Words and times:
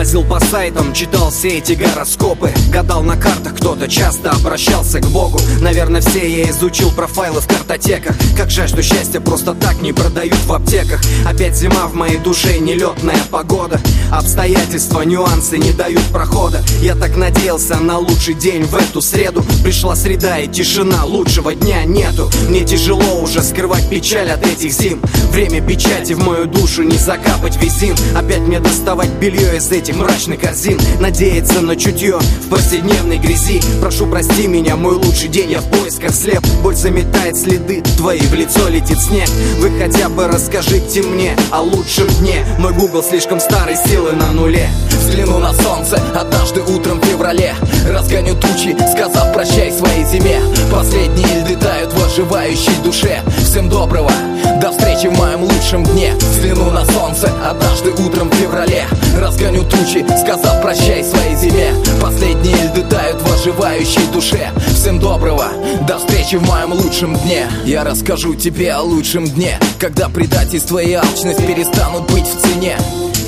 Лазил 0.00 0.24
по 0.24 0.40
сайтам, 0.40 0.94
читал 0.94 1.30
все 1.30 1.58
эти 1.58 1.74
гороскопы 1.74 2.50
Гадал 2.72 3.02
на 3.02 3.18
картах, 3.18 3.56
кто-то 3.56 3.86
часто 3.86 4.30
обращался 4.30 4.98
к 4.98 5.06
Богу. 5.08 5.38
Наверное, 5.60 6.00
все 6.00 6.26
я 6.26 6.48
изучил 6.48 6.90
профайлы 6.90 7.42
в 7.42 7.46
картотеках. 7.46 8.16
Как 8.34 8.50
что 8.50 8.82
счастье 8.82 9.20
просто 9.20 9.52
так 9.52 9.82
не 9.82 9.92
продают 9.92 10.38
в 10.46 10.52
аптеках. 10.54 11.02
Опять 11.26 11.54
зима 11.54 11.86
в 11.86 11.94
моей 11.94 12.16
душе, 12.16 12.58
нелетная 12.58 13.18
погода. 13.30 13.78
Обстоятельства, 14.10 15.02
нюансы 15.02 15.58
не 15.58 15.72
дают 15.72 16.04
прохода. 16.04 16.62
Я 16.80 16.94
так 16.94 17.16
надеялся 17.18 17.76
на 17.76 17.98
лучший 17.98 18.32
день 18.32 18.64
в 18.64 18.74
эту 18.76 19.02
среду. 19.02 19.44
Пришла 19.62 19.96
среда 19.96 20.38
и 20.38 20.48
тишина, 20.48 21.04
лучшего 21.04 21.54
дня 21.54 21.84
нету. 21.84 22.30
Мне 22.48 22.64
тяжело 22.64 23.20
уже 23.20 23.42
скрывать 23.42 23.90
печаль 23.90 24.30
от 24.30 24.46
этих 24.46 24.72
зим. 24.72 25.02
Время 25.30 25.60
печати 25.60 26.14
в 26.14 26.24
мою 26.24 26.46
душу 26.46 26.84
не 26.84 26.96
закапать 26.96 27.56
визин 27.62 27.94
Опять 28.16 28.40
мне 28.40 28.60
доставать 28.60 29.10
белье 29.10 29.56
из 29.56 29.70
этих 29.70 29.89
мрачных 29.92 30.40
корзин 30.40 30.78
Надеяться 31.00 31.60
на 31.60 31.76
чутье 31.76 32.18
в 32.18 32.48
повседневной 32.48 33.18
грязи. 33.18 33.60
Прошу 33.80 34.06
прости 34.06 34.46
меня, 34.46 34.76
мой 34.76 34.94
лучший 34.94 35.28
день, 35.28 35.50
я 35.50 35.60
в 35.60 35.70
поисках 35.70 36.14
слеп. 36.14 36.44
Боль 36.62 36.74
заметает 36.74 37.36
следы 37.36 37.82
твои, 37.96 38.20
в 38.20 38.34
лицо 38.34 38.68
летит 38.68 39.00
снег. 39.00 39.28
Вы 39.58 39.70
хотя 39.78 40.08
бы 40.08 40.26
расскажите 40.26 41.02
мне 41.02 41.36
о 41.50 41.62
лучшем 41.62 42.06
дне. 42.20 42.44
Мой 42.58 42.72
гугл 42.74 43.02
слишком 43.02 43.40
старый, 43.40 43.76
силы 43.76 44.12
на 44.12 44.32
нуле. 44.32 44.68
Взгляну 44.90 45.38
на 45.38 45.52
солнце 45.54 46.00
однажды 46.14 46.60
утром 46.62 47.00
в 47.00 47.04
феврале. 47.04 47.54
Разгоню 47.88 48.34
тучи, 48.36 48.76
сказав 48.92 49.32
прощай 49.32 49.72
своей 49.72 50.04
зиме. 50.04 50.40
Последние 50.70 51.40
льды 51.40 51.56
тают 51.56 51.92
в 51.92 52.04
оживающей 52.04 52.74
душе. 52.84 53.22
Всем 53.38 53.68
доброго, 53.68 54.12
до 54.60 54.70
встречи 54.70 55.06
в 55.06 55.16
моем 55.18 55.42
лучшем 55.42 55.84
дне. 55.84 56.14
Взгляну 56.14 56.70
на 56.70 56.84
солнце 56.84 57.30
однажды 57.44 57.90
утром 57.92 58.30
в 58.30 58.34
феврале 58.34 58.86
Разгоню 59.30 59.62
тучи, 59.62 60.04
сказав 60.20 60.60
прощай 60.60 61.04
своей 61.04 61.36
зиме. 61.36 61.72
Последние 62.02 62.56
льды 62.64 62.82
тают 62.82 63.22
в 63.22 63.32
оживающей 63.32 64.04
душе. 64.12 64.50
Всем 64.74 64.98
доброго, 64.98 65.44
до 65.86 65.98
встречи 65.98 66.34
в 66.34 66.42
моем 66.48 66.72
лучшем 66.72 67.14
дне. 67.14 67.46
Я 67.64 67.84
расскажу 67.84 68.34
тебе 68.34 68.72
о 68.72 68.82
лучшем 68.82 69.28
дне 69.28 69.56
Когда 69.78 70.08
предательство 70.08 70.78
и 70.80 70.94
алчность 70.94 71.46
перестанут 71.46 72.10
быть 72.10 72.26
в 72.26 72.40
цене 72.40 72.76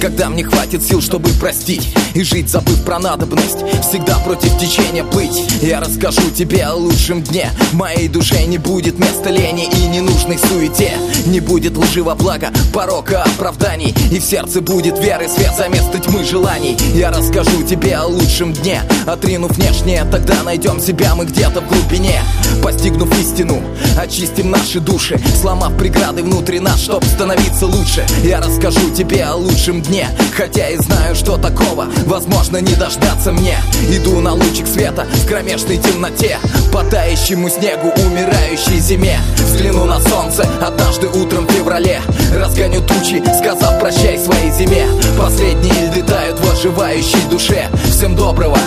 когда 0.00 0.30
мне 0.30 0.42
хватит 0.42 0.82
сил, 0.82 1.02
чтобы 1.02 1.28
простить 1.30 1.94
И 2.14 2.22
жить, 2.22 2.48
забыв 2.48 2.82
про 2.84 2.98
надобность 2.98 3.58
Всегда 3.88 4.18
против 4.18 4.58
течения 4.58 5.04
быть. 5.04 5.62
Я 5.62 5.80
расскажу 5.80 6.30
тебе 6.34 6.64
о 6.64 6.74
лучшем 6.74 7.22
дне. 7.22 7.50
Моей 7.72 8.08
душе 8.08 8.44
не 8.44 8.58
будет 8.58 8.98
места 8.98 9.30
лени 9.30 9.68
И 9.70 9.86
ненужной 9.88 10.38
суете. 10.38 10.92
Не 11.26 11.40
будет 11.40 11.76
лживого 11.76 12.14
блага, 12.14 12.50
порока, 12.72 13.22
оправданий. 13.22 13.94
И 14.10 14.18
в 14.18 14.24
сердце 14.24 14.60
будет 14.60 14.98
веры, 14.98 15.28
свет 15.28 15.52
за 15.56 15.68
место 15.68 15.98
тьмы 15.98 16.24
желаний. 16.24 16.76
Я 16.94 17.10
расскажу 17.10 17.62
тебе 17.62 17.96
о 17.96 18.06
лучшем 18.06 18.52
дне. 18.52 18.82
Отринув 19.06 19.52
внешнее, 19.52 20.04
тогда 20.10 20.42
найдем 20.42 20.80
себя 20.80 21.14
мы 21.14 21.26
где-то 21.26 21.60
в 21.60 21.68
глубине. 21.68 22.22
Постигнув 22.62 23.12
истину, 23.20 23.62
очистим 23.98 24.50
наши 24.50 24.80
души. 24.80 25.20
Сломав 25.40 25.76
преграды 25.76 26.22
внутри 26.22 26.60
нас, 26.60 26.80
чтоб 26.80 27.04
становиться 27.04 27.66
лучше. 27.66 28.06
Я 28.24 28.40
расскажу 28.40 28.90
тебе 28.90 29.24
о 29.24 29.34
лучшем 29.34 29.82
дне 29.82 29.89
Хотя 30.36 30.68
и 30.68 30.76
знаю, 30.76 31.16
что 31.16 31.36
такого 31.36 31.86
возможно 32.06 32.58
не 32.58 32.74
дождаться 32.74 33.32
мне. 33.32 33.56
Иду 33.90 34.20
на 34.20 34.34
лучик 34.34 34.66
света 34.66 35.04
в 35.04 35.26
кромешной 35.26 35.78
темноте. 35.78 36.38
По 36.72 36.84
тающему 36.84 37.48
снегу 37.48 37.88
умирающей 38.06 38.78
зиме. 38.78 39.18
Взгляну 39.36 39.86
на 39.86 40.00
солнце 40.00 40.48
однажды 40.60 41.08
утром 41.08 41.46
в 41.46 41.50
феврале. 41.50 42.00
Разгоню 42.34 42.82
тучи, 42.82 43.22
сказав 43.36 43.80
прощай 43.80 44.18
своей 44.18 44.52
зиме 44.52 44.86
Последние 45.18 45.88
льды 45.88 46.02
тают 46.02 46.38
в 46.38 46.52
оживающей 46.52 47.22
душе. 47.28 47.66
Всем 47.90 48.14
доброго, 48.14 48.58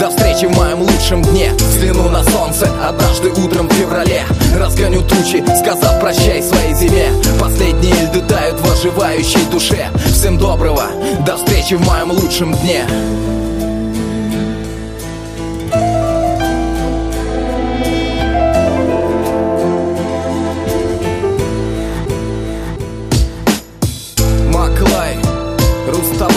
до 0.00 0.10
встречи 0.10 0.46
в 0.46 0.56
моем 0.56 0.82
лучшем 0.82 1.22
дне. 1.22 1.52
Взгляну 1.58 2.08
на 2.08 2.24
солнце 2.24 2.68
однажды 2.84 3.30
утром 3.30 3.68
в 3.68 3.72
феврале. 3.72 4.24
Разгоню 4.56 5.02
тучи, 5.02 5.44
сказав 5.60 6.00
прощай 6.00 6.42
своей 6.42 6.74
зиме 6.74 7.08
Последние 7.40 7.94
льды 7.94 8.20
тают 8.22 8.60
в 8.60 8.71
переживающей 8.82 9.44
душе. 9.50 9.88
Всем 10.10 10.36
доброго, 10.38 10.84
до 11.24 11.36
встречи 11.36 11.74
в 11.74 11.86
моем 11.86 12.10
лучшем 12.10 12.52
дне. 12.54 12.84
Маклай, 24.52 25.16
Рустам 25.86 26.31